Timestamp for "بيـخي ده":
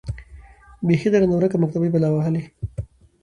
0.81-1.19